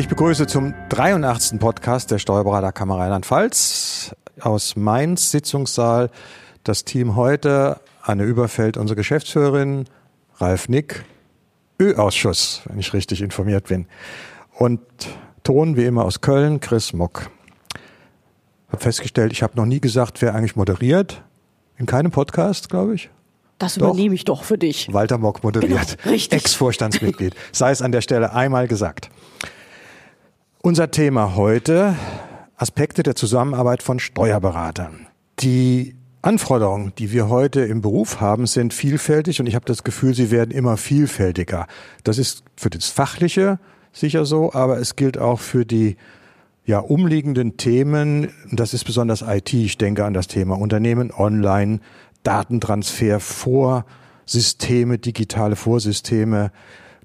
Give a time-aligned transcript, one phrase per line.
[0.00, 1.60] Ich begrüße zum 83.
[1.60, 6.08] Podcast der Steuerberaterkammer Rheinland-Pfalz aus Mainz Sitzungssaal
[6.64, 7.82] das Team heute.
[8.00, 9.84] Anne Überfeld, unsere Geschäftsführerin,
[10.38, 11.04] Ralf Nick,
[11.78, 13.88] Ö-Ausschuss, wenn ich richtig informiert bin.
[14.54, 14.80] Und
[15.44, 17.28] Ton wie immer aus Köln, Chris Mock.
[17.74, 21.22] Ich habe festgestellt, ich habe noch nie gesagt, wer eigentlich moderiert.
[21.76, 23.10] In keinem Podcast, glaube ich.
[23.58, 24.90] Das übernehme ich doch für dich.
[24.94, 25.98] Walter Mock moderiert.
[25.98, 26.40] Genau, richtig.
[26.40, 27.34] Ex-Vorstandsmitglied.
[27.52, 29.10] Sei es an der Stelle einmal gesagt.
[30.62, 31.96] Unser Thema heute,
[32.54, 35.06] Aspekte der Zusammenarbeit von Steuerberatern.
[35.38, 40.12] Die Anforderungen, die wir heute im Beruf haben, sind vielfältig und ich habe das Gefühl,
[40.12, 41.66] sie werden immer vielfältiger.
[42.04, 43.58] Das ist für das Fachliche
[43.94, 45.96] sicher so, aber es gilt auch für die
[46.66, 48.28] ja, umliegenden Themen.
[48.52, 49.54] Das ist besonders IT.
[49.54, 51.80] Ich denke an das Thema Unternehmen online,
[52.22, 56.52] Datentransfer, Vorsysteme, digitale Vorsysteme,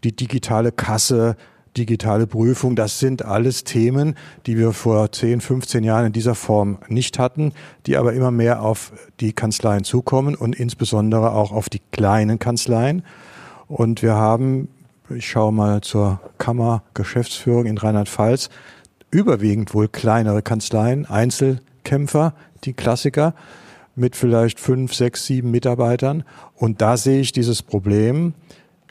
[0.03, 1.37] die digitale Kasse,
[1.77, 6.77] digitale Prüfung, das sind alles Themen, die wir vor 10, 15 Jahren in dieser Form
[6.87, 7.53] nicht hatten,
[7.85, 13.03] die aber immer mehr auf die Kanzleien zukommen und insbesondere auch auf die kleinen Kanzleien.
[13.67, 14.69] Und wir haben,
[15.09, 18.49] ich schaue mal zur Kammergeschäftsführung in Rheinland-Pfalz,
[19.11, 23.33] überwiegend wohl kleinere Kanzleien, Einzelkämpfer, die Klassiker
[23.95, 26.23] mit vielleicht fünf, sechs, sieben Mitarbeitern.
[26.55, 28.33] Und da sehe ich dieses Problem,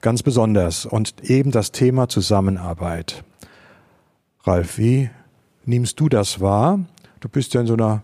[0.04, 0.86] ganz besonders.
[0.86, 3.24] Und eben das Thema Zusammenarbeit.
[4.44, 5.10] Ralf, wie
[5.64, 6.78] nimmst du das wahr?
[7.20, 8.02] Du bist ja in so einer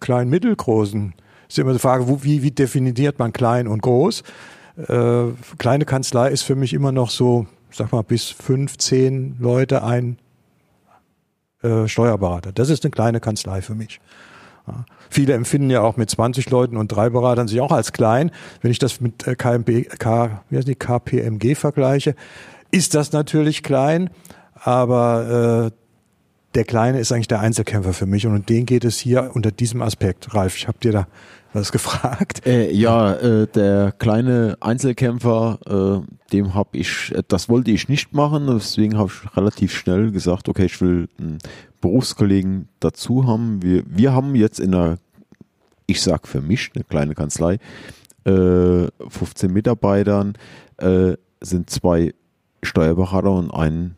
[0.00, 1.14] kleinen, mittelgroßen,
[1.48, 4.24] ist immer die Frage, wie, wie definiert man klein und groß?
[4.88, 5.26] Äh,
[5.58, 10.18] kleine Kanzlei ist für mich immer noch so, sag mal, bis fünf, zehn Leute ein
[11.62, 12.50] äh, Steuerberater.
[12.52, 14.00] Das ist eine kleine Kanzlei für mich.
[15.10, 18.30] Viele empfinden ja auch mit 20 Leuten und drei Beratern sich auch als klein.
[18.60, 22.14] Wenn ich das mit äh, KMB, K, wie die, KPMG vergleiche,
[22.70, 24.10] ist das natürlich klein,
[24.54, 25.78] aber äh,
[26.54, 29.50] der Kleine ist eigentlich der Einzelkämpfer für mich und um den geht es hier unter
[29.50, 30.34] diesem Aspekt.
[30.34, 31.06] Ralf, ich habe dir da
[31.52, 32.46] was gefragt.
[32.46, 38.46] Äh, ja, äh, der kleine Einzelkämpfer, äh, dem habe ich, das wollte ich nicht machen,
[38.46, 41.38] deswegen habe ich relativ schnell gesagt, okay, ich will einen
[41.80, 43.62] Berufskollegen dazu haben.
[43.62, 44.98] Wir, wir haben jetzt in einer,
[45.86, 47.58] ich sag für mich, eine kleine Kanzlei,
[48.24, 50.34] äh, 15 Mitarbeitern,
[50.78, 52.14] äh, sind zwei
[52.62, 53.96] Steuerberater und ein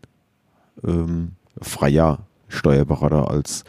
[0.84, 3.64] ähm, freier Steuerberater als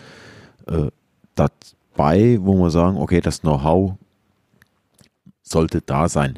[0.67, 0.87] äh,
[1.35, 3.95] dabei, wo wir sagen, okay, das Know-how
[5.41, 6.37] sollte da sein.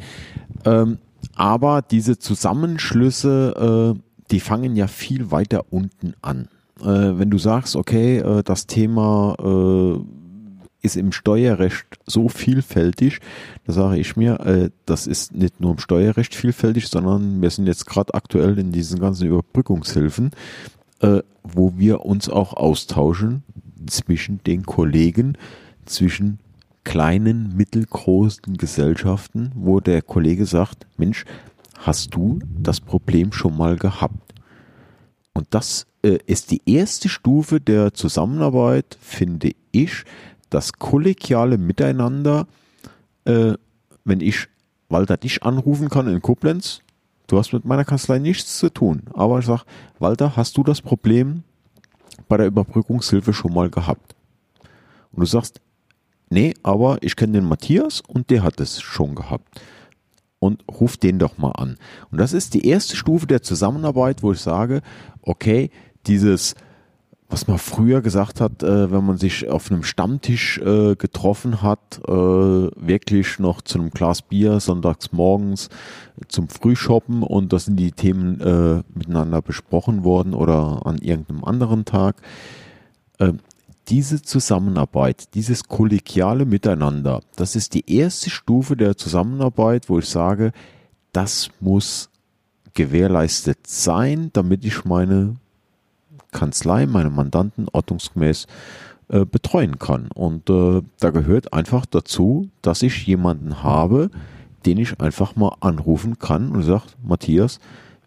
[0.66, 1.00] Ähm,
[1.36, 4.00] aber diese Zusammenschlüsse, äh,
[4.32, 6.48] die fangen ja viel weiter unten an.
[6.84, 10.00] Äh, wenn du sagst, okay, äh, das Thema äh,
[10.82, 13.20] ist im Steuerrecht so vielfältig,
[13.66, 17.86] da sage ich mir, das ist nicht nur im Steuerrecht vielfältig, sondern wir sind jetzt
[17.86, 20.32] gerade aktuell in diesen ganzen Überbrückungshilfen,
[21.42, 23.44] wo wir uns auch austauschen
[23.88, 25.38] zwischen den Kollegen,
[25.86, 26.40] zwischen
[26.84, 31.24] kleinen, mittelgroßen Gesellschaften, wo der Kollege sagt, Mensch,
[31.78, 34.23] hast du das Problem schon mal gehabt?
[35.34, 40.04] Und das äh, ist die erste Stufe der Zusammenarbeit, finde ich,
[40.50, 42.48] das kollegiale Miteinander,
[43.26, 43.54] äh,
[44.06, 44.48] wenn ich
[44.90, 46.82] Walter dich anrufen kann in Koblenz,
[47.28, 49.64] du hast mit meiner Kanzlei nichts zu tun, aber ich sage,
[49.98, 51.44] Walter, hast du das Problem
[52.28, 54.16] bei der Überbrückungshilfe schon mal gehabt?
[55.12, 55.62] Und du sagst,
[56.30, 59.62] nee, aber ich kenne den Matthias und der hat es schon gehabt.
[60.44, 61.78] Und ruf den doch mal an.
[62.12, 64.82] Und das ist die erste Stufe der Zusammenarbeit, wo ich sage,
[65.22, 65.70] okay,
[66.06, 66.56] dieses,
[67.30, 72.02] was man früher gesagt hat, äh, wenn man sich auf einem Stammtisch äh, getroffen hat,
[72.06, 75.70] äh, wirklich noch zu einem Glas Bier sonntags morgens
[76.28, 81.86] zum Frühshoppen und da sind die Themen äh, miteinander besprochen worden oder an irgendeinem anderen
[81.86, 82.18] Tag.
[83.90, 90.52] Diese Zusammenarbeit, dieses kollegiale Miteinander, das ist die erste Stufe der Zusammenarbeit, wo ich sage,
[91.12, 92.10] das muss
[92.74, 95.36] gewährleistet sein, damit ich meine
[96.32, 98.48] Kanzlei, meine Mandanten ordnungsgemäß
[99.10, 100.08] äh, betreuen kann.
[100.14, 104.10] Und äh, da gehört einfach dazu, dass ich jemanden habe,
[104.66, 107.60] den ich einfach mal anrufen kann und sagt, Matthias,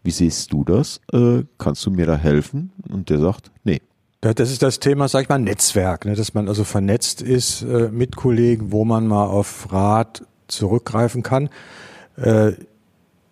[0.02, 1.00] wie siehst du das?
[1.12, 2.72] Äh, kannst du mir da helfen?
[2.88, 3.80] Und der sagt, nee.
[4.26, 6.16] Ja, das ist das Thema, sag ich mal, Netzwerk, ne?
[6.16, 11.48] dass man also vernetzt ist äh, mit Kollegen, wo man mal auf Rat zurückgreifen kann.
[12.16, 12.54] Äh,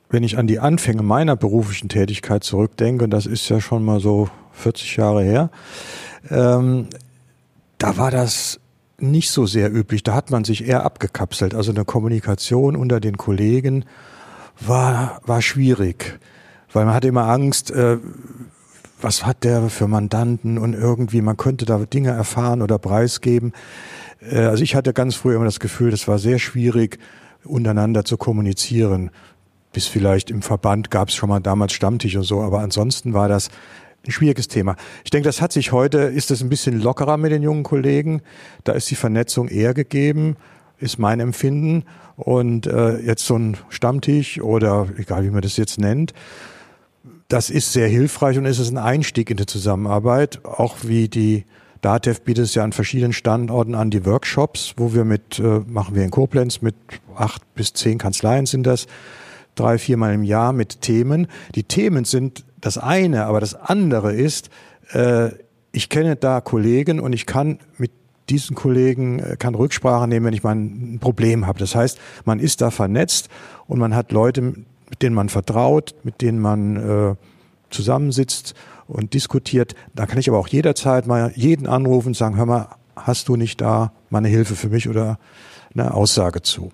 [0.09, 3.99] wenn ich an die Anfänge meiner beruflichen Tätigkeit zurückdenke, und das ist ja schon mal
[3.99, 5.51] so 40 Jahre her,
[6.31, 6.87] ähm,
[7.79, 8.61] da war das
[9.01, 10.05] nicht so sehr üblich.
[10.05, 11.57] Da hat man sich eher abgekapselt.
[11.57, 13.85] Also eine Kommunikation unter den Kollegen
[14.61, 16.21] war, war schwierig,
[16.73, 17.99] weil man hatte immer Angst, äh,
[19.05, 23.53] was hat der für Mandanten und irgendwie, man könnte da Dinge erfahren oder preisgeben.
[24.21, 26.99] Äh, also ich hatte ganz früh immer das Gefühl, das war sehr schwierig,
[27.45, 29.11] untereinander zu kommunizieren.
[29.75, 33.29] Bis vielleicht im Verband gab es schon mal damals Stammtisch und so, aber ansonsten war
[33.29, 33.51] das
[34.07, 34.77] ein schwieriges Thema.
[35.05, 38.23] Ich denke, das hat sich heute, ist es ein bisschen lockerer mit den jungen Kollegen.
[38.65, 40.37] Da ist die Vernetzung eher gegeben,
[40.79, 41.85] ist mein Empfinden.
[42.17, 46.15] Und äh, jetzt so ein Stammtisch oder egal wie man das jetzt nennt,
[47.29, 51.45] das ist sehr hilfreich und ist es ein Einstieg in die Zusammenarbeit, auch wie die
[51.81, 55.95] DATEV bietet es ja an verschiedenen Standorten an die Workshops, wo wir mit, äh, machen
[55.95, 56.75] wir in Koblenz mit
[57.15, 58.87] acht bis zehn Kanzleien sind das,
[59.55, 61.27] drei, viermal im Jahr mit Themen.
[61.55, 64.49] Die Themen sind das eine, aber das andere ist,
[64.93, 65.31] äh,
[65.73, 67.91] ich kenne da Kollegen und ich kann mit
[68.31, 71.59] diesen Kollegen äh, kann Rücksprache nehmen, wenn ich mal ein Problem habe.
[71.59, 73.29] Das heißt, man ist da vernetzt
[73.67, 74.55] und man hat Leute,
[74.95, 77.15] mit denen man vertraut, mit denen man äh,
[77.69, 78.55] zusammensitzt
[78.87, 79.75] und diskutiert.
[79.93, 83.35] Da kann ich aber auch jederzeit mal jeden anrufen und sagen, hör mal, hast du
[83.35, 85.19] nicht da mal eine Hilfe für mich oder
[85.75, 86.71] eine Aussage zu?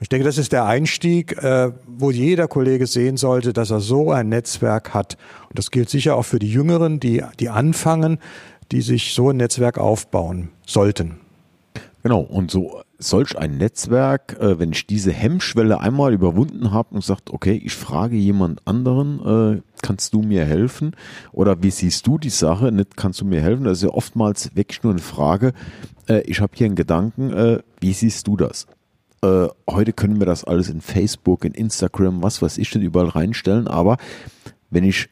[0.00, 4.10] Ich denke, das ist der Einstieg, äh, wo jeder Kollege sehen sollte, dass er so
[4.12, 5.16] ein Netzwerk hat.
[5.48, 8.18] Und das gilt sicher auch für die Jüngeren, die, die anfangen,
[8.70, 11.20] die sich so ein Netzwerk aufbauen sollten.
[12.02, 17.04] Genau, und so solch ein Netzwerk, äh, wenn ich diese Hemmschwelle einmal überwunden habe und
[17.04, 20.92] sagt, okay, ich frage jemand anderen, äh, kannst du mir helfen?
[21.32, 22.72] Oder wie siehst du die Sache?
[22.72, 23.64] Nicht kannst du mir helfen?
[23.64, 25.52] Das ist ja oftmals wirklich nur eine Frage.
[26.08, 28.66] Äh, ich habe hier einen Gedanken, äh, wie siehst du das?
[29.22, 33.08] Äh, heute können wir das alles in Facebook, in Instagram, was weiß ich denn überall
[33.08, 33.96] reinstellen, aber
[34.70, 35.08] wenn ich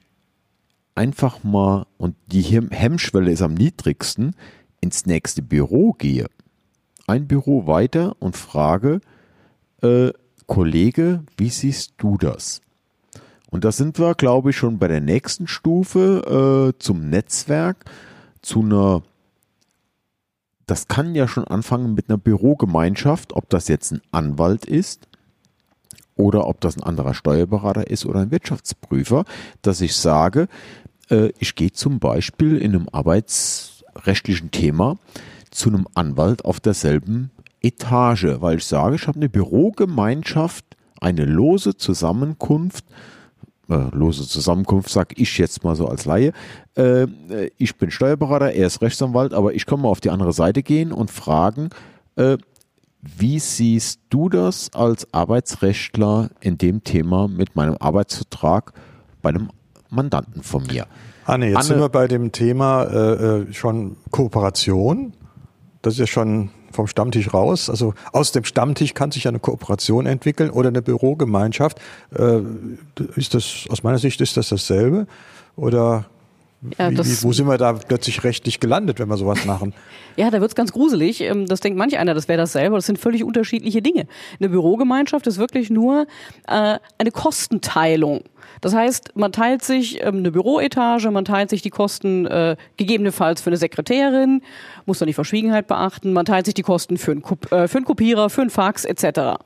[0.94, 4.34] einfach mal, und die Hemmschwelle ist am niedrigsten,
[4.80, 6.26] ins nächste Büro gehe,
[7.06, 9.00] ein Büro weiter und frage,
[9.82, 10.10] äh,
[10.46, 12.60] Kollege, wie siehst du das?
[13.50, 17.84] Und da sind wir, glaube ich, schon bei der nächsten Stufe äh, zum Netzwerk,
[18.42, 19.02] zu einer
[20.66, 25.08] das kann ja schon anfangen mit einer Bürogemeinschaft, ob das jetzt ein Anwalt ist
[26.16, 29.24] oder ob das ein anderer Steuerberater ist oder ein Wirtschaftsprüfer,
[29.62, 30.48] dass ich sage,
[31.10, 34.96] äh, ich gehe zum Beispiel in einem arbeitsrechtlichen Thema
[35.54, 37.30] zu einem Anwalt auf derselben
[37.62, 40.64] Etage, weil ich sage, ich habe eine Bürogemeinschaft,
[41.00, 42.84] eine lose Zusammenkunft
[43.68, 46.32] äh, lose Zusammenkunft, sag ich jetzt mal so als Laie.
[46.76, 47.06] Äh,
[47.56, 50.92] ich bin Steuerberater, er ist Rechtsanwalt, aber ich kann mal auf die andere Seite gehen
[50.92, 51.70] und fragen,
[52.16, 52.36] äh,
[53.00, 58.72] wie siehst du das als Arbeitsrechtler in dem Thema mit meinem Arbeitsvertrag
[59.22, 59.48] bei einem
[59.90, 60.86] Mandanten von mir?
[61.24, 65.14] Anne, jetzt Anne, sind wir bei dem Thema äh, äh schon Kooperation.
[65.84, 67.68] Das ist ja schon vom Stammtisch raus.
[67.68, 71.78] Also aus dem Stammtisch kann sich eine Kooperation entwickeln oder eine Bürogemeinschaft.
[72.16, 72.40] Äh,
[73.16, 75.06] ist das aus meiner Sicht ist das dasselbe
[75.56, 76.06] oder
[76.78, 79.74] ja, wie, wie, wo sind wir da plötzlich rechtlich gelandet, wenn wir sowas machen?
[80.16, 81.20] ja, da wird's ganz gruselig.
[81.20, 82.76] Ähm, das denkt manch einer, das wäre dasselbe.
[82.76, 84.06] Das sind völlig unterschiedliche Dinge.
[84.40, 86.06] Eine Bürogemeinschaft ist wirklich nur
[86.48, 88.22] äh, eine Kostenteilung.
[88.64, 93.42] Das heißt, man teilt sich ähm, eine Büroetage, man teilt sich die Kosten äh, gegebenenfalls
[93.42, 94.40] für eine Sekretärin,
[94.86, 97.84] muss da die Verschwiegenheit beachten, man teilt sich die Kosten für einen, äh, für einen
[97.84, 99.36] Kopierer, für einen Fax etc.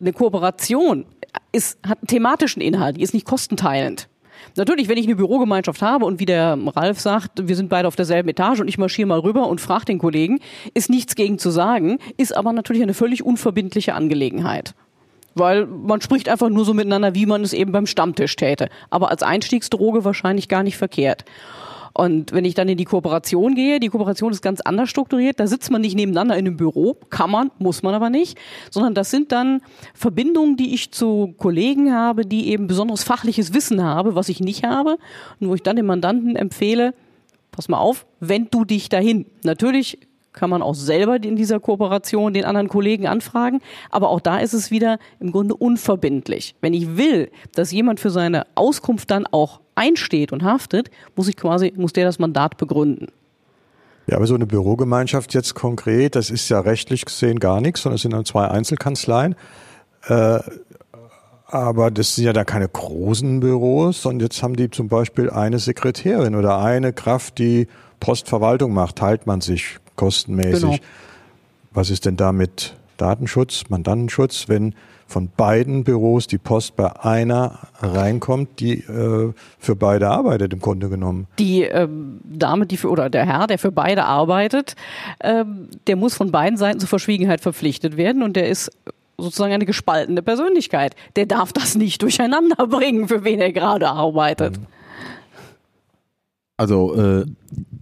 [0.00, 1.06] Eine Kooperation
[1.50, 4.06] ist, hat einen thematischen Inhalt, die ist nicht kostenteilend.
[4.54, 7.96] Natürlich, wenn ich eine Bürogemeinschaft habe und wie der Ralf sagt, wir sind beide auf
[7.96, 10.38] derselben Etage und ich marschiere mal rüber und frage den Kollegen,
[10.72, 14.76] ist nichts gegen zu sagen, ist aber natürlich eine völlig unverbindliche Angelegenheit
[15.38, 18.68] weil man spricht einfach nur so miteinander, wie man es eben beim Stammtisch täte.
[18.90, 21.24] Aber als Einstiegsdroge wahrscheinlich gar nicht verkehrt.
[21.98, 25.48] Und wenn ich dann in die Kooperation gehe, die Kooperation ist ganz anders strukturiert, da
[25.48, 28.38] sitzt man nicht nebeneinander in einem Büro, kann man, muss man aber nicht,
[28.70, 29.62] sondern das sind dann
[29.94, 34.62] Verbindungen, die ich zu Kollegen habe, die eben besonderes fachliches Wissen habe, was ich nicht
[34.62, 34.98] habe
[35.40, 36.94] und wo ich dann dem Mandanten empfehle,
[37.50, 39.26] pass mal auf, wend du dich dahin.
[39.42, 39.98] Natürlich
[40.32, 43.60] kann man auch selber in dieser Kooperation den anderen Kollegen anfragen.
[43.90, 46.54] Aber auch da ist es wieder im Grunde unverbindlich.
[46.60, 51.36] Wenn ich will, dass jemand für seine Auskunft dann auch einsteht und haftet, muss ich
[51.36, 53.08] quasi, muss der das Mandat begründen.
[54.06, 57.96] Ja, aber so eine Bürogemeinschaft jetzt konkret, das ist ja rechtlich gesehen gar nichts, sondern
[57.96, 59.34] es sind dann zwei Einzelkanzleien.
[60.06, 60.38] Äh,
[61.46, 65.58] aber das sind ja da keine großen Büros, sondern jetzt haben die zum Beispiel eine
[65.58, 67.68] Sekretärin oder eine Kraft, die
[68.00, 70.62] Postverwaltung macht, teilt man sich kostenmäßig.
[70.62, 70.76] Genau.
[71.72, 74.74] Was ist denn da mit Datenschutz, Mandantenschutz, wenn
[75.06, 80.90] von beiden Büros die Post bei einer reinkommt, die äh, für beide arbeitet im Grunde
[80.90, 81.26] genommen.
[81.38, 84.76] Die ähm, Dame, die für oder der Herr, der für beide arbeitet,
[85.20, 88.70] ähm, der muss von beiden Seiten zur Verschwiegenheit verpflichtet werden und der ist
[89.16, 90.94] sozusagen eine gespaltene Persönlichkeit.
[91.16, 94.58] Der darf das nicht durcheinander bringen, für wen er gerade arbeitet.
[94.58, 94.66] Mhm.
[96.58, 97.24] Also äh,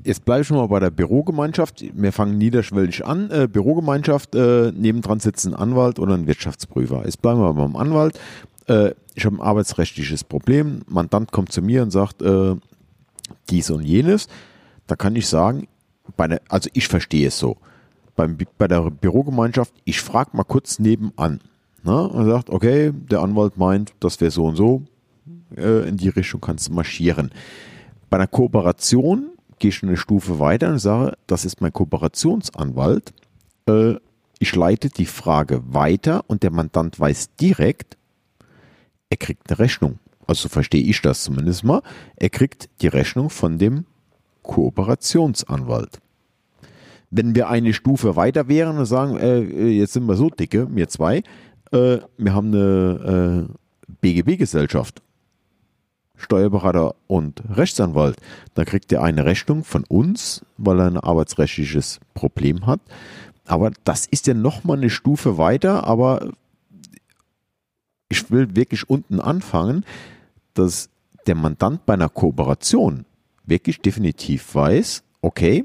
[0.05, 1.83] jetzt bleibe ich schon mal bei der Bürogemeinschaft.
[1.95, 3.31] Wir fangen niederschwellig an.
[3.31, 7.03] Äh, Bürogemeinschaft, äh, nebendran sitzt ein Anwalt oder ein Wirtschaftsprüfer.
[7.07, 8.21] Jetzt bleiben wir beim Anwalt.
[8.69, 10.83] Äh, ich habe ein arbeitsrechtliches Problem.
[10.89, 12.55] Mandant kommt zu mir und sagt äh,
[13.49, 14.29] dies und jenes.
[14.87, 15.69] Da kann ich sagen,
[16.19, 17.57] bei der, also ich verstehe es so.
[18.15, 21.41] Beim, bei der Bürogemeinschaft, ich frage mal kurz nebenan.
[21.83, 24.83] Na, und sagt, okay, der Anwalt meint, das wäre so und so.
[25.57, 27.31] Äh, in die Richtung kannst du marschieren.
[28.09, 33.13] Bei einer Kooperation gehe ich eine Stufe weiter und sage, das ist mein Kooperationsanwalt.
[33.69, 33.95] Äh,
[34.39, 37.97] ich leite die Frage weiter und der Mandant weiß direkt,
[39.09, 39.99] er kriegt eine Rechnung.
[40.27, 41.83] Also so verstehe ich das zumindest mal.
[42.17, 43.87] Er kriegt die Rechnung von dem
[44.43, 46.01] Kooperationsanwalt.
[47.11, 50.89] Wenn wir eine Stufe weiter wären und sagen, äh, jetzt sind wir so dicke, wir
[50.89, 51.23] zwei,
[51.73, 55.03] äh, wir haben eine äh, BGB-Gesellschaft
[56.17, 58.17] Steuerberater und Rechtsanwalt,
[58.55, 62.81] dann kriegt er eine Rechnung von uns, weil er ein arbeitsrechtliches Problem hat.
[63.45, 66.31] Aber das ist ja nochmal eine Stufe weiter, aber
[68.09, 69.85] ich will wirklich unten anfangen,
[70.55, 70.89] dass
[71.27, 73.05] der Mandant bei einer Kooperation
[73.45, 75.65] wirklich definitiv weiß, okay,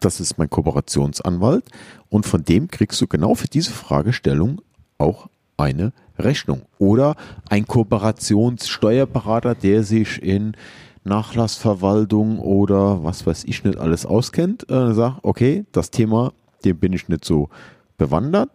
[0.00, 1.64] das ist mein Kooperationsanwalt
[2.10, 4.60] und von dem kriegst du genau für diese Fragestellung
[4.98, 6.62] auch eine Rechnung.
[6.78, 7.16] Oder
[7.48, 10.54] ein Kooperationssteuerberater, der sich in
[11.04, 16.32] Nachlassverwaltung oder was weiß ich nicht alles auskennt, äh, sagt, okay, das Thema,
[16.64, 17.48] dem bin ich nicht so
[17.98, 18.50] bewandert.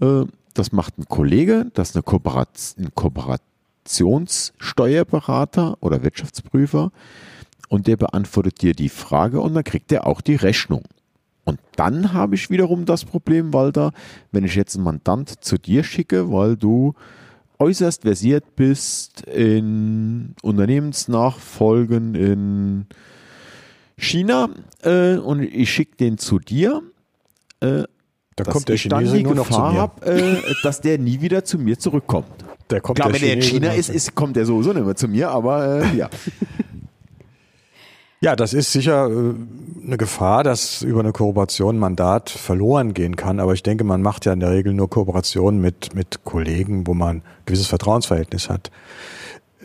[0.00, 6.90] Äh, das macht ein Kollege, das ist eine Kooperation, ein Kooperationssteuerberater oder Wirtschaftsprüfer
[7.68, 10.84] und der beantwortet dir die Frage und dann kriegt er auch die Rechnung.
[11.44, 13.92] Und dann habe ich wiederum das Problem, Walter,
[14.32, 16.94] wenn ich jetzt einen Mandant zu dir schicke, weil du
[17.58, 22.86] äußerst versiert bist in Unternehmensnachfolgen in
[23.96, 24.48] China
[24.82, 26.82] äh, und ich schicke den zu dir,
[27.60, 27.84] äh,
[28.36, 29.80] da kommt der Chinese nur noch Gefahr zu mir.
[29.80, 32.44] Hab, äh, dass der nie wieder zu mir zurückkommt.
[32.70, 34.96] Der kommt Klar, der wenn der in China ist, ist, kommt der sowieso nicht mehr
[34.96, 36.10] zu mir, aber äh, ja.
[38.24, 39.34] Ja, das ist sicher äh,
[39.84, 43.38] eine Gefahr, dass über eine Kooperation Mandat verloren gehen kann.
[43.38, 46.94] Aber ich denke, man macht ja in der Regel nur Kooperationen mit, mit Kollegen, wo
[46.94, 48.70] man ein gewisses Vertrauensverhältnis hat.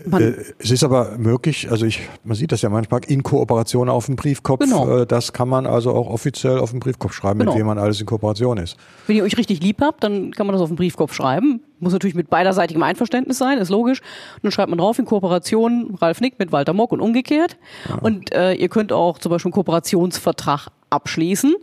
[0.06, 3.89] Man, äh, es ist aber möglich, also ich, man sieht das ja manchmal in Kooperation
[3.89, 4.60] auf dem Briefkopf.
[4.60, 5.00] Genau.
[5.00, 7.51] Äh, das kann man also auch offiziell auf dem Briefkopf schreiben, genau.
[7.51, 8.77] mit wem man alles in Kooperation ist.
[9.08, 11.62] Wenn ihr euch richtig lieb habt, dann kann man das auf dem Briefkopf schreiben.
[11.79, 14.01] Muss natürlich mit beiderseitigem Einverständnis sein, ist logisch.
[14.36, 17.58] Und dann schreibt man drauf in Kooperation Ralf Nick mit Walter Mock und umgekehrt.
[17.88, 17.96] Ja.
[17.96, 21.56] Und äh, ihr könnt auch zum Beispiel einen Kooperationsvertrag abschließen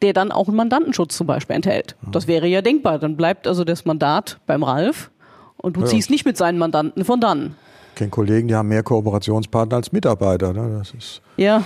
[0.00, 1.96] der dann auch einen Mandantenschutz zum Beispiel enthält.
[2.12, 3.00] Das wäre ja denkbar.
[3.00, 5.10] Dann bleibt also das Mandat beim Ralf
[5.58, 5.86] und du ja.
[5.86, 7.56] ziehst nicht mit seinen Mandanten von dann.
[7.90, 10.52] Ich kenne Kollegen, die haben mehr Kooperationspartner als Mitarbeiter.
[10.52, 10.76] Ne?
[10.78, 11.64] Das ist, ja.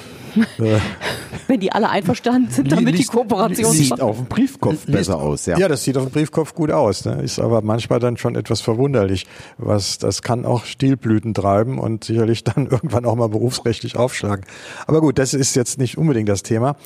[0.58, 0.78] Äh,
[1.46, 3.70] Wenn die alle einverstanden sind, damit die Kooperation.
[3.72, 5.58] Sieht auf dem Briefkopf besser aus, ja.
[5.58, 7.04] Ja, das sieht auf dem Briefkopf gut aus.
[7.04, 7.20] Ne?
[7.20, 9.26] Ist aber manchmal dann schon etwas verwunderlich.
[9.58, 14.46] Was, das kann auch Stilblüten treiben und sicherlich dann irgendwann auch mal berufsrechtlich aufschlagen.
[14.86, 16.76] Aber gut, das ist jetzt nicht unbedingt das Thema.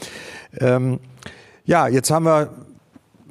[0.59, 0.99] Ähm,
[1.65, 2.51] ja, jetzt haben wir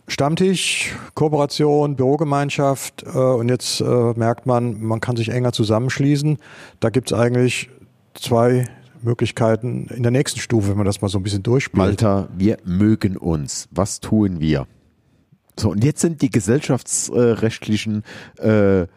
[0.08, 6.38] Stammtisch, Kooperation, Bürogemeinschaft äh, und jetzt äh, merkt man, man kann sich enger zusammenschließen.
[6.80, 7.70] Da gibt es eigentlich
[8.14, 8.68] zwei
[9.02, 11.78] Möglichkeiten in der nächsten Stufe, wenn man das mal so ein bisschen durchspielt.
[11.78, 13.68] Malta, wir mögen uns.
[13.72, 14.68] Was tun wir?
[15.58, 18.04] So, und jetzt sind die gesellschaftsrechtlichen
[18.38, 18.88] äh,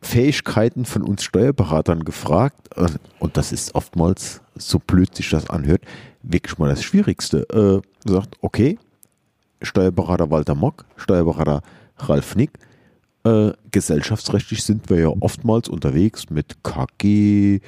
[0.00, 2.76] Fähigkeiten von uns Steuerberatern gefragt.
[2.76, 2.88] Äh,
[3.20, 5.82] und das ist oftmals, so blöd sich das anhört,
[6.22, 7.82] wirklich mal das Schwierigste.
[8.04, 8.78] Äh, sagt, okay,
[9.62, 11.62] Steuerberater Walter Mock, Steuerberater
[11.98, 12.58] Ralf Nick.
[13.24, 17.60] Äh, gesellschaftsrechtlich sind wir ja oftmals unterwegs mit KG,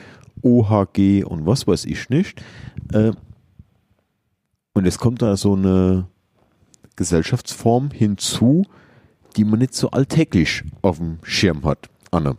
[0.42, 2.42] OHG und was weiß ich nicht.
[2.92, 3.12] Äh,
[4.72, 6.08] und es kommt da so eine
[6.96, 8.64] Gesellschaftsform hinzu,
[9.36, 12.36] die man nicht so alltäglich auf dem Schirm hat, Anne.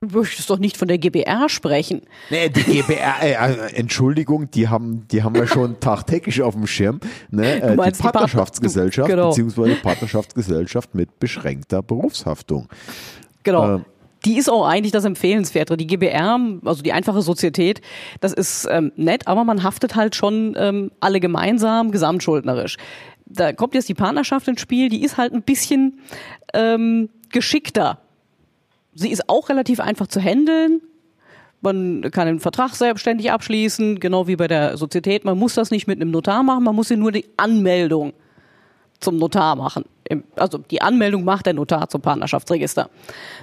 [0.00, 2.02] Du möchtest doch nicht von der GBR sprechen.
[2.30, 6.68] Nee, die GBR, äh, äh, Entschuldigung, die haben, die haben wir schon tagtäglich auf dem
[6.68, 7.00] Schirm.
[7.32, 7.60] Ne?
[7.60, 9.30] Äh, die Partnerschaftsgesellschaft, genau.
[9.30, 12.68] beziehungsweise Partnerschaftsgesellschaft mit beschränkter Berufshaftung.
[13.42, 13.74] Genau.
[13.74, 13.84] Ähm,
[14.24, 15.76] die ist auch eigentlich das Empfehlenswertere.
[15.76, 17.80] Die GBR, also die einfache Sozietät,
[18.20, 22.76] das ist ähm, nett, aber man haftet halt schon ähm, alle gemeinsam gesamtschuldnerisch.
[23.26, 25.98] Da kommt jetzt die Partnerschaft ins Spiel, die ist halt ein bisschen
[26.54, 27.98] ähm, geschickter
[28.98, 30.80] Sie ist auch relativ einfach zu handeln.
[31.60, 35.24] Man kann den Vertrag selbstständig abschließen, genau wie bei der Sozietät.
[35.24, 38.12] Man muss das nicht mit einem Notar machen, man muss ja nur die Anmeldung
[38.98, 39.84] zum Notar machen.
[40.34, 42.90] Also die Anmeldung macht der Notar zum Partnerschaftsregister.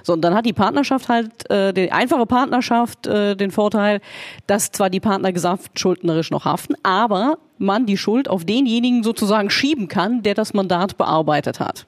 [0.02, 4.00] So, und dann hat die Partnerschaft halt, äh, die einfache Partnerschaft äh, den Vorteil,
[4.46, 9.88] dass zwar die Partner gesamtschuldnerisch noch haften, aber man die Schuld auf denjenigen sozusagen schieben
[9.88, 11.86] kann, der das Mandat bearbeitet hat.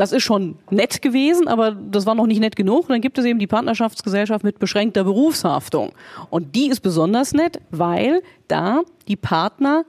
[0.00, 2.88] Das ist schon nett gewesen, aber das war noch nicht nett genug.
[2.88, 5.92] dann gibt es eben die Partnerschaftsgesellschaft mit beschränkter Berufshaftung.
[6.30, 9.84] Und die ist besonders nett, weil da die Partner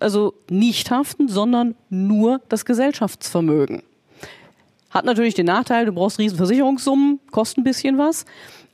[0.00, 3.82] also nicht haften, sondern nur das Gesellschaftsvermögen.
[4.88, 8.24] Hat natürlich den Nachteil, du brauchst riesen Versicherungssummen, kostet ein bisschen was.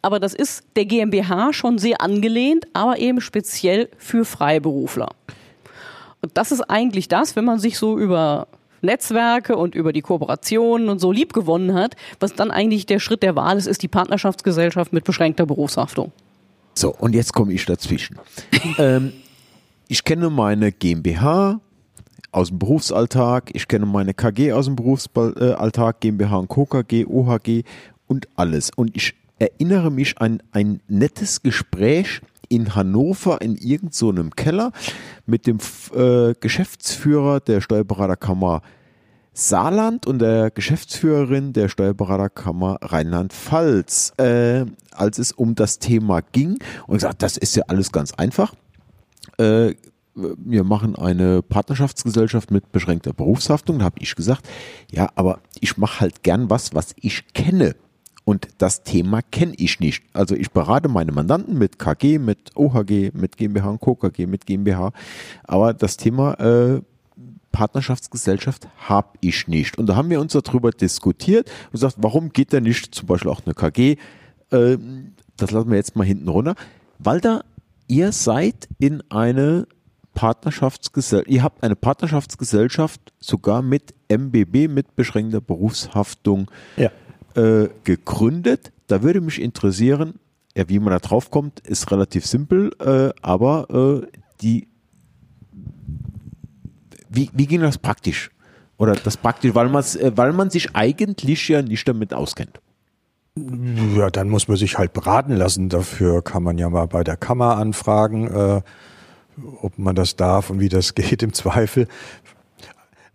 [0.00, 5.08] Aber das ist der GmbH schon sehr angelehnt, aber eben speziell für Freiberufler.
[6.22, 8.46] Und das ist eigentlich das, wenn man sich so über
[8.82, 13.22] Netzwerke und über die Kooperationen und so lieb gewonnen hat, was dann eigentlich der Schritt
[13.22, 16.12] der Wahl ist, ist die Partnerschaftsgesellschaft mit beschränkter Berufshaftung.
[16.74, 18.18] So, und jetzt komme ich dazwischen.
[18.78, 19.12] ähm,
[19.88, 21.60] ich kenne meine GmbH
[22.30, 26.66] aus dem Berufsalltag, ich kenne meine KG aus dem Berufsalltag, GmbH und Co.
[26.66, 27.64] KG, OHG
[28.06, 28.70] und alles.
[28.76, 34.72] Und ich erinnere mich an ein nettes Gespräch in Hannover in irgendeinem so Keller
[35.26, 35.58] mit dem
[35.94, 38.62] äh, Geschäftsführer der Steuerberaterkammer
[39.38, 46.58] Saarland und der Geschäftsführerin der Steuerberaterkammer Rheinland-Pfalz, äh, als es um das Thema ging.
[46.88, 48.54] Und gesagt, das ist ja alles ganz einfach.
[49.38, 49.74] Äh,
[50.14, 53.78] wir machen eine Partnerschaftsgesellschaft mit beschränkter Berufshaftung.
[53.78, 54.48] Da habe ich gesagt,
[54.90, 57.76] ja, aber ich mache halt gern was, was ich kenne.
[58.28, 60.04] Und das Thema kenne ich nicht.
[60.12, 63.94] Also ich berate meine Mandanten mit KG, mit OHG, mit GmbH und Co.
[63.94, 64.92] KG, mit GmbH.
[65.44, 66.82] Aber das Thema äh,
[67.52, 69.78] Partnerschaftsgesellschaft habe ich nicht.
[69.78, 73.30] Und da haben wir uns darüber diskutiert und gesagt, warum geht da nicht zum Beispiel
[73.30, 73.96] auch eine KG?
[74.50, 74.76] Äh,
[75.38, 76.54] das lassen wir jetzt mal hinten runter.
[76.98, 77.40] Weil da
[77.86, 79.66] ihr seid in eine
[80.12, 86.90] Partnerschaftsgesellschaft, ihr habt eine Partnerschaftsgesellschaft sogar mit MBB, mit beschränkter Berufshaftung ja.
[87.38, 88.72] Äh, gegründet.
[88.88, 90.14] Da würde mich interessieren,
[90.56, 94.06] ja, wie man da drauf kommt, ist relativ simpel, äh, aber äh,
[94.40, 94.68] die,
[97.08, 98.30] wie, wie ging das praktisch?
[98.76, 102.60] Oder das praktisch, weil, äh, weil man sich eigentlich ja nicht damit auskennt.
[103.96, 105.68] Ja, dann muss man sich halt beraten lassen.
[105.68, 108.62] Dafür kann man ja mal bei der Kammer anfragen, äh,
[109.62, 111.86] ob man das darf und wie das geht im Zweifel.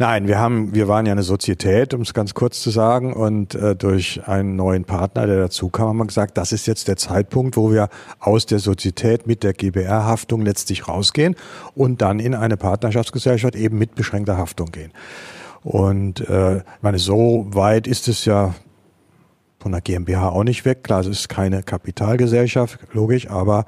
[0.04, 3.56] Nein, wir haben, wir waren ja eine Sozietät, um es ganz kurz zu sagen, und
[3.56, 6.98] äh, durch einen neuen Partner, der dazu kam, haben wir gesagt, das ist jetzt der
[6.98, 7.88] Zeitpunkt, wo wir
[8.20, 11.38] aus der Sozietät mit der GBR-Haftung letztlich rausgehen
[11.74, 14.92] und dann in eine Partnerschaftsgesellschaft eben mit beschränkter Haftung gehen.
[15.64, 18.56] Und äh, meine, so weit ist es ja
[19.62, 20.84] von der GmbH auch nicht weg.
[20.84, 23.66] Klar, es ist keine Kapitalgesellschaft, logisch, aber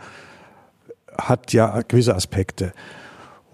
[1.17, 2.73] hat ja gewisse Aspekte.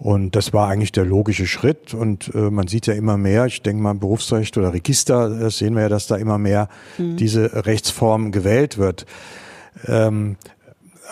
[0.02, 1.94] Und das war eigentlich der logische Schritt.
[1.94, 5.76] Und äh, man sieht ja immer mehr, ich denke mal Berufsrecht oder Register, das sehen
[5.76, 7.16] wir ja, dass da immer mehr mhm.
[7.16, 9.06] diese Rechtsform gewählt wird.
[9.86, 10.38] Ähm,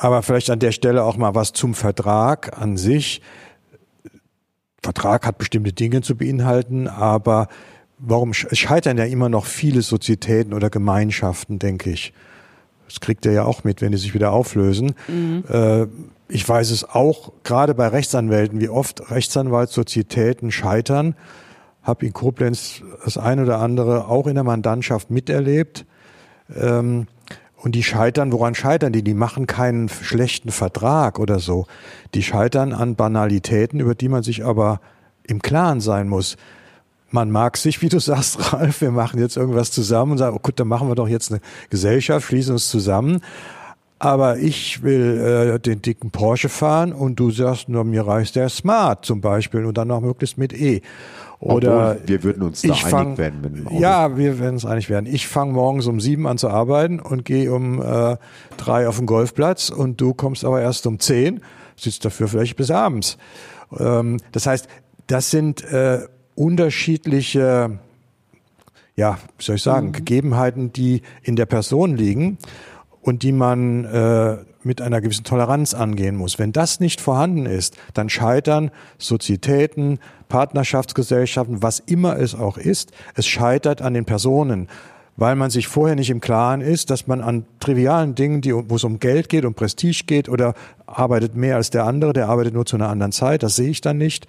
[0.00, 3.22] aber vielleicht an der Stelle auch mal was zum Vertrag an sich.
[4.82, 7.46] Vertrag hat bestimmte Dinge zu beinhalten, aber
[7.98, 12.12] warum scheitern ja immer noch viele Sozietäten oder Gemeinschaften, denke ich.
[12.88, 14.94] Das kriegt ihr ja auch mit, wenn die sich wieder auflösen.
[15.06, 15.44] Mhm.
[15.48, 15.86] Äh,
[16.30, 21.14] ich weiß es auch, gerade bei Rechtsanwälten, wie oft Rechtsanwaltssozietäten scheitern.
[21.82, 25.86] Habe in Koblenz das ein oder andere auch in der Mandantschaft miterlebt.
[26.54, 27.06] Ähm,
[27.56, 29.02] und die scheitern, woran scheitern die?
[29.02, 31.66] Die machen keinen schlechten Vertrag oder so.
[32.14, 34.80] Die scheitern an Banalitäten, über die man sich aber
[35.24, 36.36] im Klaren sein muss
[37.10, 40.40] man mag sich, wie du sagst, Ralf, wir machen jetzt irgendwas zusammen und sagen, oh
[40.40, 43.20] gut, dann machen wir doch jetzt eine Gesellschaft, schließen uns zusammen.
[44.02, 48.48] Aber ich will äh, den dicken Porsche fahren und du sagst, nur mir reicht der
[48.48, 50.80] Smart zum Beispiel und dann noch möglichst mit E.
[51.38, 53.40] Oder Obwohl, wir würden uns da einig fang, werden.
[53.42, 53.78] Mit dem Auto.
[53.78, 55.04] Ja, wir werden uns einig werden.
[55.04, 58.16] Ich fange morgens um sieben an zu arbeiten und gehe um äh,
[58.56, 61.42] drei auf den Golfplatz und du kommst aber erst um zehn,
[61.76, 63.18] sitzt dafür vielleicht bis abends.
[63.78, 64.66] Ähm, das heißt,
[65.08, 67.78] das sind äh, unterschiedliche,
[68.96, 69.92] ja, wie soll ich sagen, mhm.
[69.92, 72.38] Gegebenheiten, die in der Person liegen
[73.02, 76.38] und die man äh, mit einer gewissen Toleranz angehen muss.
[76.38, 82.92] Wenn das nicht vorhanden ist, dann scheitern Sozietäten, Partnerschaftsgesellschaften, was immer es auch ist.
[83.14, 84.68] Es scheitert an den Personen,
[85.16, 88.76] weil man sich vorher nicht im Klaren ist, dass man an trivialen Dingen, die, wo
[88.76, 90.54] es um Geld geht, um Prestige geht oder
[90.86, 93.80] arbeitet mehr als der andere, der arbeitet nur zu einer anderen Zeit, das sehe ich
[93.80, 94.26] dann nicht.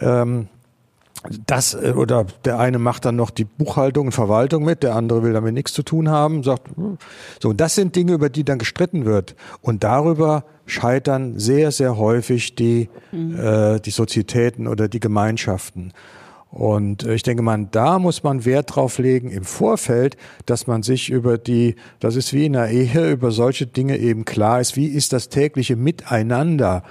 [0.00, 0.48] Ähm,
[1.46, 5.22] das äh, oder der eine macht dann noch die Buchhaltung und Verwaltung mit, der andere
[5.22, 6.98] will damit nichts zu tun haben, sagt hm.
[7.42, 7.52] so.
[7.52, 12.88] Das sind Dinge, über die dann gestritten wird und darüber scheitern sehr sehr häufig die
[13.12, 13.38] mhm.
[13.38, 15.92] äh, die Sozietäten oder die Gemeinschaften
[16.50, 20.82] Und äh, ich denke mal, da muss man Wert drauf legen im Vorfeld, dass man
[20.82, 24.76] sich über die, das ist wie in der Ehe, über solche Dinge eben klar ist,
[24.76, 26.82] wie ist das tägliche Miteinander.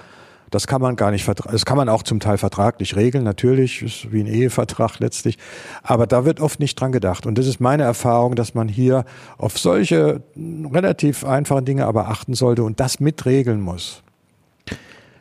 [0.50, 4.12] Das kann man gar nicht, das kann man auch zum Teil vertraglich regeln, natürlich, ist
[4.12, 5.38] wie ein Ehevertrag letztlich.
[5.82, 7.26] Aber da wird oft nicht dran gedacht.
[7.26, 9.04] Und das ist meine Erfahrung, dass man hier
[9.36, 14.02] auf solche relativ einfachen Dinge aber achten sollte und das mitregeln muss.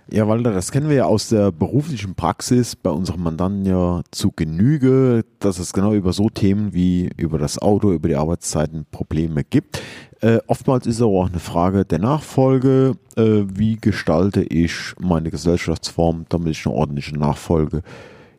[0.10, 4.32] Ja, Walter, das kennen wir ja aus der beruflichen Praxis bei unseren Mandanten ja zu
[4.32, 9.44] Genüge, dass es genau über so Themen wie über das Auto, über die Arbeitszeiten Probleme
[9.44, 9.82] gibt.
[10.22, 12.96] Äh, oftmals ist aber auch eine Frage der Nachfolge.
[13.18, 17.82] Äh, wie gestalte ich meine Gesellschaftsform, damit ich eine ordentliche Nachfolge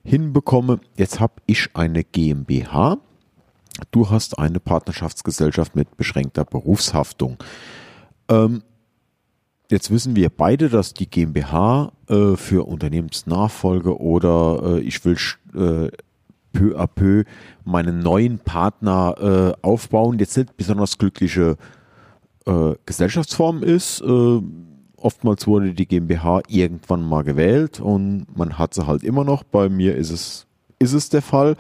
[0.05, 0.81] hinbekomme?
[0.97, 2.97] Jetzt habe ich eine GmbH.
[3.91, 7.37] Du hast eine Partnerschaftsgesellschaft mit beschränkter Berufshaftung.
[8.31, 8.63] Ähm,
[9.71, 15.19] Jetzt wissen wir beide, dass die GmbH äh, für Unternehmensnachfolge oder äh, ich will
[15.55, 15.91] äh,
[16.53, 17.25] peu à peu
[17.65, 19.15] meinen neuen Partner
[19.61, 21.59] äh, aufbauen, jetzt nicht besonders glückliche
[22.47, 24.01] äh, Gesellschaftsform ist.
[24.01, 24.41] Äh,
[24.97, 29.43] oftmals wurde die GmbH irgendwann mal gewählt und man hat sie halt immer noch.
[29.43, 30.47] Bei mir ist es,
[30.79, 31.57] ist es der Fall.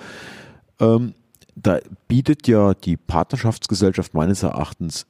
[0.80, 1.12] Ähm,
[1.54, 5.06] da bietet ja die Partnerschaftsgesellschaft meines Erachtens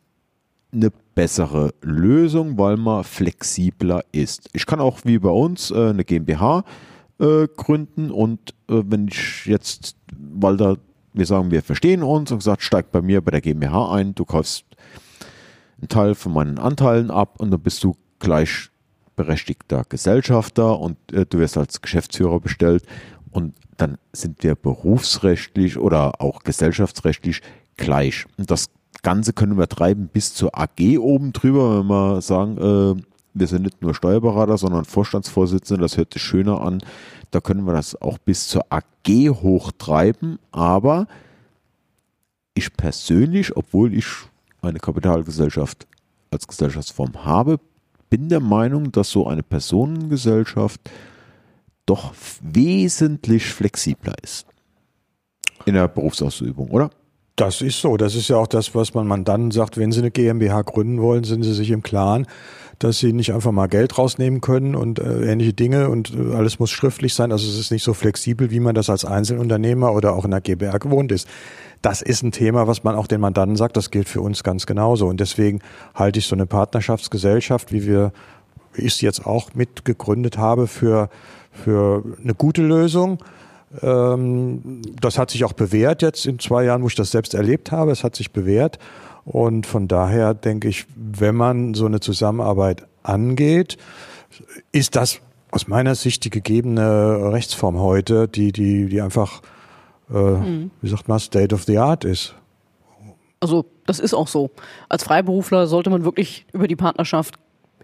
[0.72, 4.48] eine bessere Lösung, weil man flexibler ist.
[4.52, 6.62] Ich kann auch wie bei uns äh, eine GmbH
[7.18, 10.76] äh, gründen und äh, wenn ich jetzt, weil da
[11.12, 14.24] wir sagen, wir verstehen uns und gesagt, steig bei mir bei der GmbH ein, du
[14.24, 14.64] kaufst
[15.80, 21.40] einen Teil von meinen Anteilen ab und dann bist du gleichberechtigter Gesellschafter und äh, du
[21.40, 22.84] wirst als Geschäftsführer bestellt
[23.32, 27.42] und dann sind wir berufsrechtlich oder auch gesellschaftsrechtlich
[27.76, 28.26] gleich.
[28.36, 28.70] Und das
[29.02, 33.02] Ganze können wir treiben bis zur AG oben drüber, wenn wir sagen, äh,
[33.34, 36.80] wir sind nicht nur Steuerberater, sondern Vorstandsvorsitzende, das hört sich schöner an.
[37.30, 41.06] Da können wir das auch bis zur AG hochtreiben, aber
[42.54, 44.06] ich persönlich, obwohl ich
[44.62, 45.86] eine Kapitalgesellschaft
[46.30, 47.60] als Gesellschaftsform habe,
[48.10, 50.80] bin der Meinung, dass so eine Personengesellschaft
[51.86, 54.46] doch wesentlich flexibler ist
[55.64, 56.90] in der Berufsausübung, oder?
[57.38, 57.96] Das ist so.
[57.96, 61.00] Das ist ja auch das, was man, man dann sagt, wenn Sie eine GmbH gründen
[61.00, 62.26] wollen, sind Sie sich im Klaren,
[62.80, 66.58] dass Sie nicht einfach mal Geld rausnehmen können und äh, ähnliche Dinge und äh, alles
[66.58, 67.30] muss schriftlich sein.
[67.30, 70.40] Also es ist nicht so flexibel, wie man das als Einzelunternehmer oder auch in der
[70.40, 71.28] GbR gewohnt ist.
[71.80, 73.76] Das ist ein Thema, was man auch den Mandanten sagt.
[73.76, 75.06] Das gilt für uns ganz genauso.
[75.06, 75.60] Und deswegen
[75.94, 78.10] halte ich so eine Partnerschaftsgesellschaft, wie wir,
[78.74, 81.08] ich es jetzt auch mitgegründet habe, für,
[81.52, 83.18] für eine gute Lösung
[83.70, 87.90] das hat sich auch bewährt jetzt in zwei Jahren, wo ich das selbst erlebt habe.
[87.92, 88.78] Es hat sich bewährt.
[89.24, 93.76] Und von daher denke ich, wenn man so eine Zusammenarbeit angeht,
[94.72, 99.42] ist das aus meiner Sicht die gegebene Rechtsform heute, die, die, die einfach,
[100.10, 100.70] äh, mhm.
[100.80, 102.34] wie sagt man, State of the Art ist.
[103.40, 104.50] Also das ist auch so.
[104.88, 107.38] Als Freiberufler sollte man wirklich über die Partnerschaft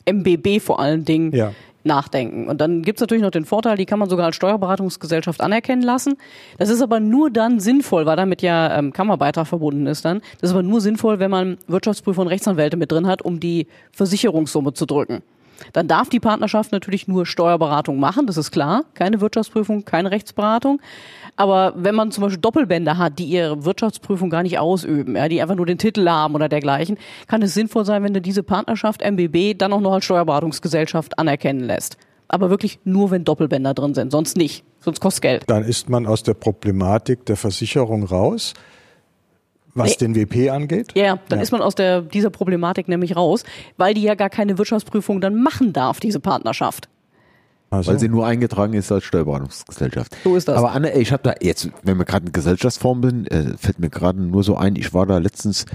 [0.07, 1.53] MBB vor allen Dingen ja
[1.85, 2.49] nachdenken.
[2.49, 6.17] Und dann gibt's natürlich noch den Vorteil, die kann man sogar als Steuerberatungsgesellschaft anerkennen lassen.
[6.59, 10.21] Das ist aber nur dann sinnvoll, weil damit ja ähm, Kammerbeitrag verbunden ist dann.
[10.41, 13.67] Das ist aber nur sinnvoll, wenn man Wirtschaftsprüfer und Rechtsanwälte mit drin hat, um die
[13.93, 15.23] Versicherungssumme zu drücken.
[15.73, 18.85] Dann darf die Partnerschaft natürlich nur Steuerberatung machen, das ist klar.
[18.95, 20.81] Keine Wirtschaftsprüfung, keine Rechtsberatung.
[21.37, 25.43] Aber wenn man zum Beispiel Doppelbänder hat, die ihre Wirtschaftsprüfung gar nicht ausüben, ja, die
[25.43, 29.03] einfach nur den Titel haben oder dergleichen, kann es sinnvoll sein, wenn du diese Partnerschaft
[29.03, 31.97] MBB dann auch noch als Steuerberatungsgesellschaft anerkennen lässt.
[32.29, 34.65] Aber wirklich nur, wenn Doppelbänder drin sind, sonst nicht.
[34.81, 35.45] Sonst kostet Geld.
[35.47, 38.55] Dann ist man aus der Problematik der Versicherung raus.
[39.75, 40.07] Was nee.
[40.07, 40.93] den WP angeht?
[40.95, 41.43] Ja, dann ja.
[41.43, 43.45] ist man aus der, dieser Problematik nämlich raus,
[43.77, 46.89] weil die ja gar keine Wirtschaftsprüfung dann machen darf, diese Partnerschaft.
[47.71, 47.91] Also.
[47.91, 50.17] Weil sie nur eingetragen ist als Steuerberatungsgesellschaft.
[50.23, 50.57] So ist das.
[50.57, 53.91] Aber Anne, ich habe da jetzt, wenn wir gerade in Gesellschaftsform bin, äh, fällt mir
[53.91, 55.67] gerade nur so ein, ich war da letztens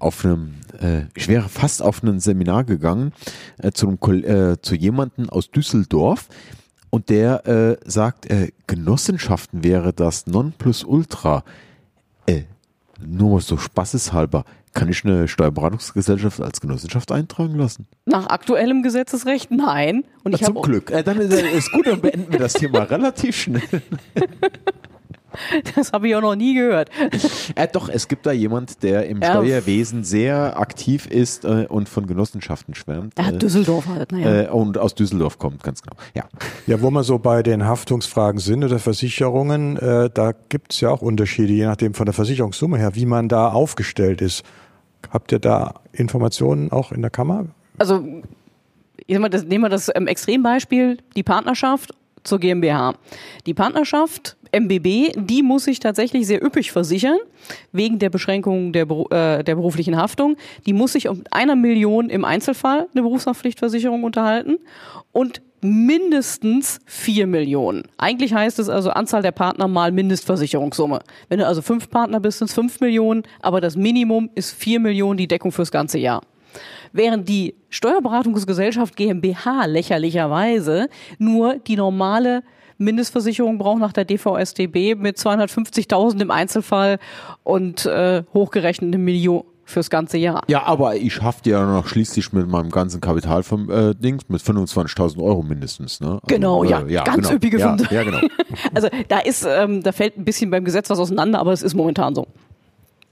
[0.00, 3.12] auf einem, äh, ich wäre fast auf ein Seminar gegangen
[3.58, 6.28] äh, zu, einem, äh, zu jemanden aus Düsseldorf
[6.90, 11.44] und der äh, sagt, äh, Genossenschaften wäre das Nonplusultra.
[12.26, 12.42] Äh,
[12.98, 14.44] nur so spaßeshalber.
[14.72, 17.86] Kann ich eine Steuerberatungsgesellschaft als Genossenschaft eintragen lassen?
[18.06, 20.04] Nach aktuellem Gesetzesrecht nein.
[20.24, 20.90] Und ich zum Glück.
[20.90, 23.62] Äh, dann ist gut, dann beenden wir das Thema relativ schnell.
[25.74, 26.90] Das habe ich auch noch nie gehört.
[27.54, 29.30] Äh, doch, es gibt da jemand, der im ja.
[29.30, 33.18] Steuerwesen sehr aktiv ist äh, und von Genossenschaften schwärmt.
[33.18, 34.42] Äh, Düsseldorf halt, naja.
[34.42, 35.96] Äh, und aus Düsseldorf kommt, ganz genau.
[36.14, 36.24] Ja,
[36.66, 40.90] ja wo wir so bei den Haftungsfragen sind oder Versicherungen, äh, da gibt es ja
[40.90, 44.44] auch Unterschiede, je nachdem von der Versicherungssumme her, wie man da aufgestellt ist.
[45.10, 47.46] Habt ihr da Informationen auch in der Kammer?
[47.78, 47.98] Also
[49.06, 51.92] nehmen wir das, nehmen wir das ähm, Extrembeispiel, die Partnerschaft
[52.22, 52.94] zur GmbH.
[53.46, 57.18] Die Partnerschaft MBB, die muss sich tatsächlich sehr üppig versichern,
[57.72, 60.36] wegen der Beschränkung der, äh, der beruflichen Haftung.
[60.66, 64.58] Die muss sich um einer Million im Einzelfall eine Berufshaftpflichtversicherung unterhalten
[65.12, 67.84] und mindestens vier Millionen.
[67.96, 71.00] Eigentlich heißt es also Anzahl der Partner mal Mindestversicherungssumme.
[71.30, 74.78] Wenn du also fünf Partner bist, sind es fünf Millionen, aber das Minimum ist vier
[74.78, 76.20] Millionen die Deckung fürs ganze Jahr.
[76.92, 80.88] Während die Steuerberatungsgesellschaft GmbH lächerlicherweise
[81.18, 82.42] nur die normale
[82.78, 86.98] Mindestversicherung braucht nach der DVSTB mit 250.000 im Einzelfall
[87.42, 90.42] und äh, hochgerechnet eine Million fürs ganze Jahr.
[90.46, 94.42] Ja, aber ich hafte ja noch schließlich mit meinem ganzen Kapital vom äh, Dings mit
[94.42, 96.00] 25.000 Euro mindestens.
[96.00, 96.08] Ne?
[96.08, 97.36] Also, genau, ja, äh, ja, ganz genau.
[97.36, 98.20] üppige ja, ja, genau.
[98.74, 101.74] also da ist, ähm, da fällt ein bisschen beim Gesetz was auseinander, aber es ist
[101.74, 102.26] momentan so.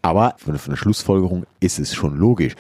[0.03, 2.55] Aber von, von der Schlussfolgerung ist es schon logisch,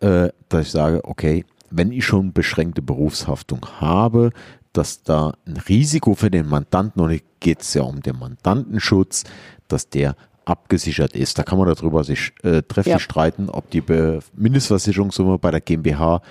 [0.00, 4.30] äh, dass ich sage, okay, wenn ich schon beschränkte Berufshaftung habe,
[4.76, 9.24] dass da ein Risiko für den Mandanten, und geht es ja um den Mandantenschutz,
[9.68, 11.38] dass der abgesichert ist.
[11.38, 12.98] Da kann man darüber sich äh, trefflich ja.
[12.98, 16.22] streiten, ob die Be Mindestversicherungssumme bei der GmbH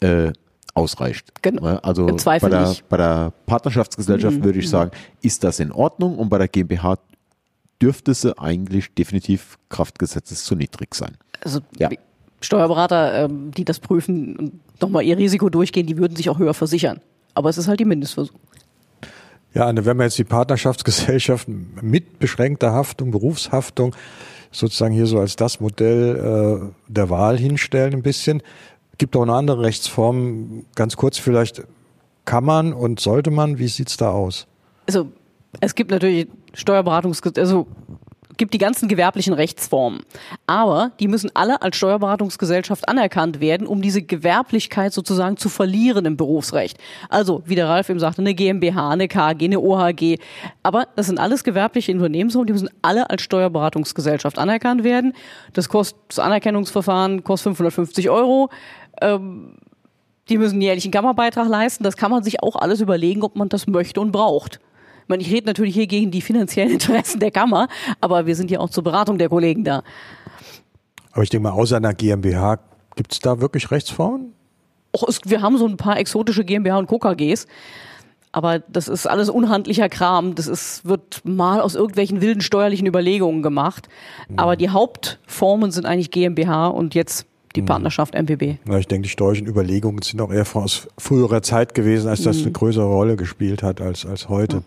[0.00, 0.32] äh,
[0.74, 1.42] ausreicht.
[1.42, 1.62] Genau.
[1.78, 4.44] Also bei der, bei der, Partnerschaftsgesellschaft mhm.
[4.44, 4.90] würde ich sagen,
[5.22, 6.98] ist das in Ordnung und bei der GmbH
[7.80, 11.16] dürfte sie eigentlich definitiv Kraftgesetzes zu niedrig sein.
[11.42, 11.88] Also ja.
[12.40, 16.54] Steuerberater, ähm, die das prüfen und nochmal ihr Risiko durchgehen, die würden sich auch höher
[16.54, 17.00] versichern.
[17.34, 18.40] Aber es ist halt die Mindestversicherung.
[19.52, 23.96] Ja, wenn wir jetzt die Partnerschaftsgesellschaft mit beschränkter Haftung, Berufshaftung
[24.52, 28.42] sozusagen hier so als das Modell äh, der Wahl hinstellen ein bisschen,
[28.98, 30.66] gibt auch eine andere Rechtsform.
[30.74, 31.62] Ganz kurz vielleicht,
[32.24, 34.46] kann man und sollte man, wie sieht's da aus?
[34.86, 35.08] Also
[35.60, 37.66] es gibt natürlich Steuerberatungs, also
[38.40, 40.00] gibt die ganzen gewerblichen Rechtsformen.
[40.46, 46.16] Aber die müssen alle als Steuerberatungsgesellschaft anerkannt werden, um diese Gewerblichkeit sozusagen zu verlieren im
[46.16, 46.78] Berufsrecht.
[47.10, 50.16] Also, wie der Ralf eben sagte, eine GmbH, eine KG, eine OHG.
[50.62, 55.12] Aber das sind alles gewerbliche Unternehmensformen, die müssen alle als Steuerberatungsgesellschaft anerkannt werden.
[55.52, 58.48] Das kostet, das Anerkennungsverfahren kostet 550 Euro.
[59.02, 59.56] Ähm,
[60.30, 61.84] die müssen einen jährlichen Kammerbeitrag leisten.
[61.84, 64.60] Das kann man sich auch alles überlegen, ob man das möchte und braucht
[65.10, 67.68] meine, ich rede natürlich hier gegen die finanziellen Interessen der Kammer,
[68.00, 69.82] aber wir sind ja auch zur Beratung der Kollegen da.
[71.12, 72.60] Aber ich denke mal, außer einer GmbH,
[72.96, 74.32] gibt es da wirklich Rechtsformen?
[74.96, 77.46] Och, es, wir haben so ein paar exotische GmbH und KKGs.
[78.32, 80.36] Aber das ist alles unhandlicher Kram.
[80.36, 83.88] Das ist, wird mal aus irgendwelchen wilden steuerlichen Überlegungen gemacht.
[84.28, 84.38] Mhm.
[84.38, 87.66] Aber die Hauptformen sind eigentlich GmbH und jetzt die mhm.
[87.66, 88.58] Partnerschaft MPB.
[88.68, 92.38] Ja, ich denke, die steuerlichen Überlegungen sind auch eher aus früherer Zeit gewesen, als das
[92.38, 92.44] mhm.
[92.44, 94.62] eine größere Rolle gespielt hat als, als heute.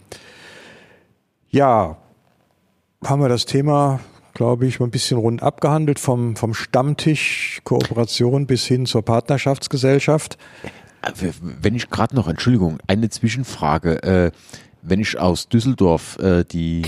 [1.49, 1.97] Ja,
[3.03, 3.99] haben wir das Thema,
[4.33, 10.37] glaube ich, mal ein bisschen rund abgehandelt, vom, vom Stammtisch Kooperation bis hin zur Partnerschaftsgesellschaft.
[11.61, 14.03] Wenn ich gerade noch, Entschuldigung, eine Zwischenfrage.
[14.03, 14.31] Äh,
[14.81, 16.83] wenn ich aus Düsseldorf äh, die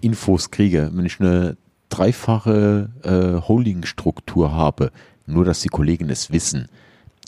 [0.00, 1.56] Infos kriege, wenn ich eine
[1.88, 4.90] dreifache äh, Holdingstruktur habe,
[5.26, 6.68] nur dass die Kollegen es wissen,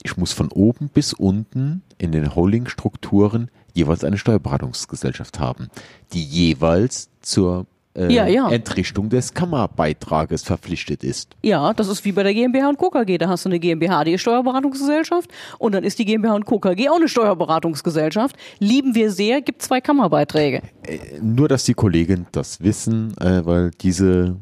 [0.03, 5.69] ich muss von oben bis unten in den Holdingstrukturen jeweils eine Steuerberatungsgesellschaft haben,
[6.13, 7.67] die jeweils zur
[7.99, 8.49] äh, ja, ja.
[8.49, 11.37] Entrichtung des Kammerbeitrages verpflichtet ist.
[11.43, 12.91] Ja, das ist wie bei der GmbH und Co.
[12.91, 13.19] KG.
[13.19, 16.59] Da hast du eine GmbH, die ist Steuerberatungsgesellschaft und dann ist die GmbH und Co.
[16.61, 18.37] KG auch eine Steuerberatungsgesellschaft.
[18.61, 20.63] Lieben wir sehr, gibt zwei Kammerbeiträge.
[20.85, 24.37] Äh, nur, dass die Kollegen das wissen, äh, weil diese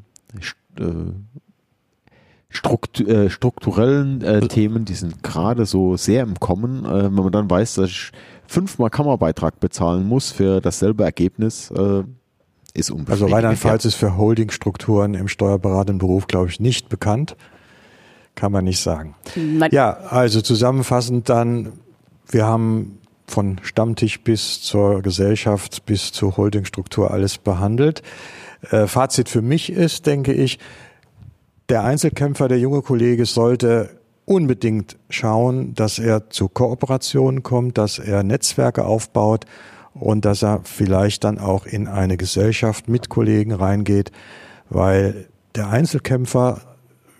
[2.56, 6.84] äh, Struktur, äh, strukturellen äh, Themen, die sind gerade so sehr im Kommen.
[6.84, 8.12] Äh, wenn man dann weiß, dass ich
[8.46, 12.04] fünfmal Kammerbeitrag bezahlen muss für dasselbe Ergebnis, äh,
[12.74, 13.10] ist unbefriedigend.
[13.10, 17.36] Also Rheinland-Pfalz ist für Holdingstrukturen im steuerberatenden Beruf, glaube ich, nicht bekannt.
[18.34, 19.14] Kann man nicht sagen.
[19.34, 19.70] Nein.
[19.72, 21.72] Ja, also zusammenfassend dann,
[22.28, 28.02] wir haben von Stammtisch bis zur Gesellschaft bis zur Holdingstruktur alles behandelt.
[28.70, 30.58] Äh, Fazit für mich ist, denke ich,
[31.68, 33.90] der Einzelkämpfer, der junge Kollege sollte
[34.24, 39.46] unbedingt schauen, dass er zu Kooperationen kommt, dass er Netzwerke aufbaut
[39.94, 44.10] und dass er vielleicht dann auch in eine Gesellschaft mit Kollegen reingeht,
[44.68, 46.60] weil der Einzelkämpfer,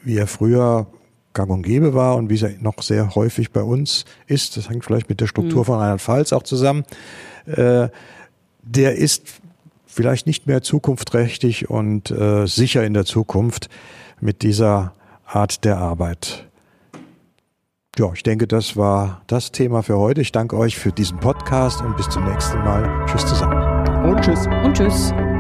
[0.05, 0.87] wie er früher
[1.33, 4.85] gang und gäbe war und wie es noch sehr häufig bei uns ist, das hängt
[4.85, 5.65] vielleicht mit der Struktur mhm.
[5.65, 6.85] von Rheinland-Pfalz auch zusammen,
[7.47, 7.89] äh,
[8.63, 9.41] der ist
[9.87, 13.69] vielleicht nicht mehr zukunftsträchtig und äh, sicher in der Zukunft
[14.21, 14.93] mit dieser
[15.27, 16.47] Art der Arbeit.
[17.99, 20.21] Ja, ich denke, das war das Thema für heute.
[20.21, 23.07] Ich danke euch für diesen Podcast und bis zum nächsten Mal.
[23.07, 24.07] Tschüss zusammen.
[24.07, 24.47] Und tschüss.
[24.47, 25.36] Und tschüss.